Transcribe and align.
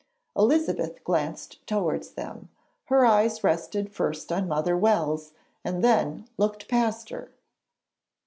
Elizabeth 0.35 1.03
glanced 1.03 1.63
towards 1.67 2.13
them. 2.13 2.49
Her 2.85 3.05
eyes 3.05 3.43
rested 3.43 3.91
first 3.91 4.31
on 4.31 4.47
Mother 4.47 4.75
Wells 4.75 5.33
and 5.63 5.83
then 5.83 6.27
looked 6.39 6.67
past 6.67 7.09
her. 7.09 7.29